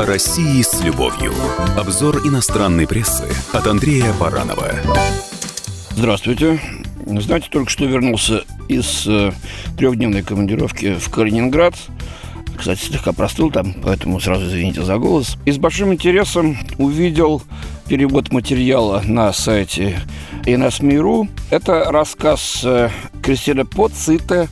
[0.00, 1.34] О России с любовью.
[1.76, 4.70] Обзор иностранной прессы от Андрея Баранова.
[5.90, 6.58] Здравствуйте.
[7.04, 9.30] Знаете, только что вернулся из э,
[9.76, 11.74] трехдневной командировки в Калининград.
[12.56, 15.36] Кстати, слегка простыл там, поэтому сразу извините за голос.
[15.44, 17.42] И с большим интересом увидел
[17.86, 20.00] перевод материала на сайте
[20.46, 21.28] Инасмиру.
[21.50, 22.88] Это рассказ э,
[23.22, 24.48] Кристины Поцита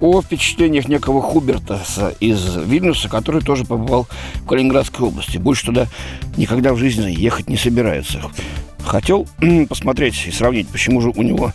[0.00, 5.36] о впечатлениях некого Хубертаса из Вильнюса, который тоже побывал в Калининградской области.
[5.38, 5.86] Больше туда
[6.36, 8.22] никогда в жизни ехать не собирается.
[8.82, 9.26] Хотел
[9.68, 11.52] посмотреть и сравнить, почему же у него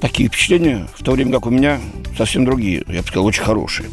[0.00, 1.80] такие впечатления, в то время как у меня
[2.18, 3.88] совсем другие, я бы сказал, очень хорошие.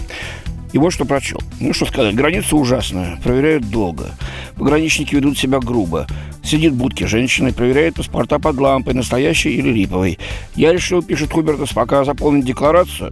[0.73, 1.39] И вот что прочел.
[1.59, 4.09] Ну, что сказать, граница ужасная, проверяют долго.
[4.55, 6.07] Пограничники ведут себя грубо.
[6.43, 10.17] Сидит в будке женщина и проверяет паспорта под лампой, настоящей или липовой.
[10.55, 13.11] Я решил, пишет Хубертас, пока заполнить декларацию,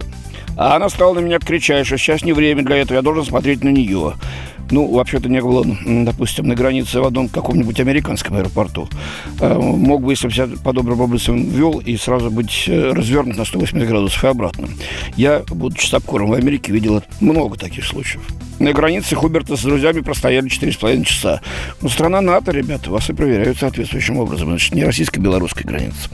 [0.56, 3.64] а она стала на меня кричать, что сейчас не время для этого, я должен смотреть
[3.64, 4.14] на нее.
[4.72, 8.88] Ну, вообще-то не было, допустим, на границе в одном каком-нибудь американском аэропорту.
[9.38, 13.44] А, мог бы, если бы себя по-доброму образом вел, и сразу быть э, развернут на
[13.44, 14.68] 180 градусов и обратно.
[15.14, 18.22] Я, будучи сапкором в Америке, видел много таких случаев.
[18.58, 21.40] На границе Хуберта с друзьями простояли 4,5 часа.
[21.82, 24.48] Но страна НАТО, ребята, вас и проверяют соответствующим образом.
[24.48, 26.08] Значит, не российско-белорусская граница.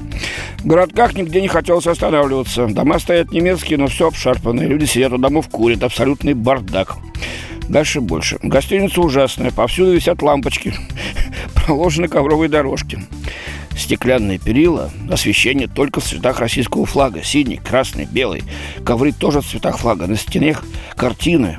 [0.59, 2.67] В городках нигде не хотелось останавливаться.
[2.67, 4.67] Дома стоят немецкие, но все обшарпанные.
[4.67, 5.85] Люди сидят у домов, курят.
[5.85, 6.97] Абсолютный бардак.
[7.69, 8.39] Дальше больше.
[8.43, 9.51] Гостиница ужасная.
[9.51, 10.75] Повсюду висят лампочки.
[11.55, 12.99] Проложены ковровые дорожки.
[13.77, 17.23] Стеклянные перила, освещение только в цветах российского флага.
[17.23, 18.43] Синий, красный, белый.
[18.85, 20.07] Ковры тоже в цветах флага.
[20.07, 20.65] На стенах
[20.97, 21.59] картины.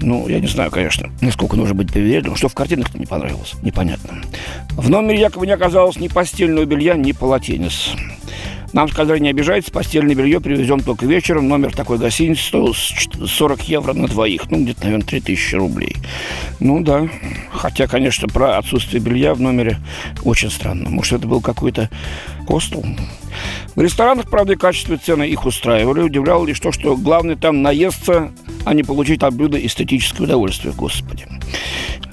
[0.00, 2.36] Ну, я не знаю, конечно, насколько нужно быть привередливым.
[2.36, 4.22] Что в картинах-то не понравилось, непонятно.
[4.72, 7.92] В номере якобы не оказалось ни постельного белья, ни полотенец.
[8.74, 11.46] Нам сказали, не обижайтесь, постельное белье привезем только вечером.
[11.46, 14.50] Номер такой гостиницы стоил 40 евро на двоих.
[14.50, 15.94] Ну, где-то, наверное, 3000 рублей.
[16.58, 17.08] Ну, да.
[17.52, 19.78] Хотя, конечно, про отсутствие белья в номере
[20.24, 20.90] очень странно.
[20.90, 21.88] Может, это был какой-то
[22.48, 22.84] хостел?
[23.76, 26.00] В ресторанах, правда, и качество цены их устраивали.
[26.00, 28.32] Удивляло лишь то, что главное там наесться,
[28.64, 30.74] а не получить от блюда эстетическое удовольствие.
[30.76, 31.26] Господи.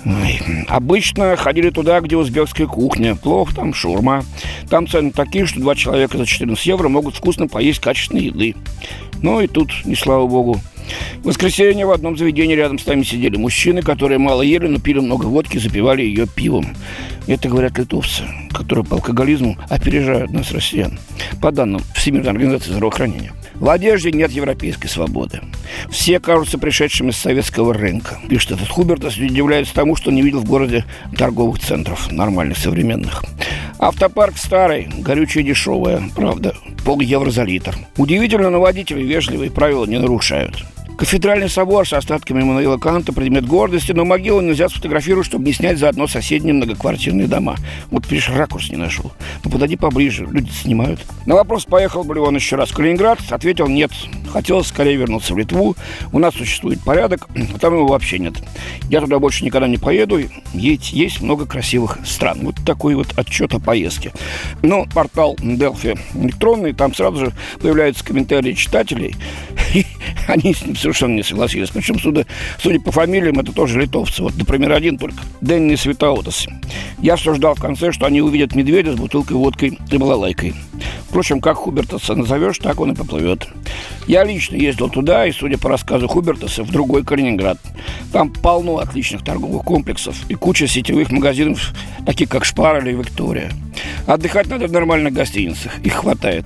[0.06, 0.66] Ой.
[0.67, 3.16] Обычно ходили туда, где узбекская кухня.
[3.16, 4.23] Плохо, там шурма.
[4.69, 8.56] Там цены такие, что два человека за 14 евро могут вкусно поесть качественной еды.
[9.22, 10.59] Ну и тут, не слава богу.
[11.22, 15.00] В воскресенье в одном заведении рядом с нами сидели мужчины, которые мало ели, но пили
[15.00, 16.76] много водки, запивали ее пивом.
[17.28, 21.00] Это говорят литовцы, которые по алкоголизму опережают нас, россиян,
[21.40, 23.31] по данным Всемирной организации здравоохранения.
[23.56, 25.40] В одежде нет европейской свободы.
[25.92, 28.18] Все кажутся пришедшими с советского рынка.
[28.28, 30.84] Пишет этот Хубертас, удивляется тому, что не видел в городе
[31.16, 33.24] торговых центров нормальных, современных.
[33.81, 36.53] Автопарк старый, горючее дешевое, правда,
[36.86, 37.75] пол евро за литр.
[37.97, 40.64] Удивительно, но водители вежливые правила не нарушают.
[40.97, 45.79] Кафедральный собор с остатками Эммануила Канта– предмет гордости, но могилу нельзя сфотографировать, чтобы не снять
[45.79, 47.56] заодно соседние многоквартирные дома.
[47.90, 49.12] Вот, видишь, ракурс не нашел.
[49.44, 51.00] Ну, подойди поближе, люди снимают.
[51.25, 53.91] На вопрос, поехал бы ли он еще раз в Калининград, ответил нет.
[54.31, 55.75] Хотелось скорее вернуться в Литву.
[56.13, 58.35] У нас существует порядок, а там его вообще нет.
[58.90, 60.19] Я туда больше никогда не поеду.
[60.53, 62.40] Есть, есть много красивых стран.
[62.44, 64.13] Вот такой вот отчет о поездке.
[64.62, 69.16] Но портал Delphi электронный, там сразу же появляются комментарии читателей.
[70.28, 71.70] Они с ним совершенно не согласились.
[71.70, 72.26] Причем, судя,
[72.59, 74.22] судя по фамилиям, это тоже литовцы.
[74.24, 75.20] Вот, например, один только.
[75.42, 76.48] Дэнни Светаутас.
[77.02, 80.56] Я все ждал в конце, что они увидят медведя с бутылкой водкой и балалайкой.
[81.10, 83.48] Впрочем, как Хубертаса назовешь, так он и поплывет.
[84.08, 87.58] Я лично ездил туда, и, судя по рассказу Хубертаса, в другой Калининград.
[88.12, 91.74] Там полно отличных торговых комплексов и куча сетевых магазинов,
[92.06, 93.52] таких как Шпар или Виктория.
[94.08, 96.46] Отдыхать надо в нормальных гостиницах, их хватает.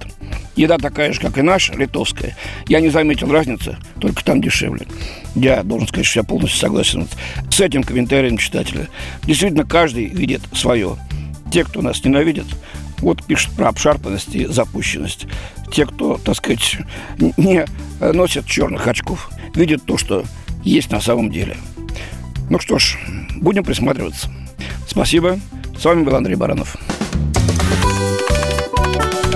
[0.55, 2.35] Еда такая же, как и наша, литовская.
[2.67, 4.87] Я не заметил разницы, только там дешевле.
[5.35, 7.07] Я должен сказать, что я полностью согласен
[7.49, 8.87] с этим комментарием читателя.
[9.23, 10.97] Действительно, каждый видит свое.
[11.51, 12.45] Те, кто нас ненавидит,
[12.99, 15.27] вот пишут про обшарпанность и запущенность.
[15.71, 16.77] Те, кто, так сказать,
[17.37, 17.65] не
[17.99, 20.23] носят черных очков, видят то, что
[20.63, 21.57] есть на самом деле.
[22.49, 22.97] Ну что ж,
[23.35, 24.31] будем присматриваться.
[24.87, 25.39] Спасибо.
[25.77, 26.74] С вами был Андрей Баранов.